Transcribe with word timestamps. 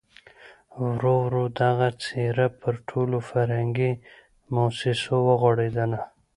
ورو 0.87 1.13
ورو 1.25 1.43
دغه 1.61 1.87
څېره 2.03 2.47
پر 2.61 2.73
ټولو 2.89 3.17
فرهنګي 3.29 3.91
مؤسسو 4.53 5.15
وغوړېدله. 5.27 5.99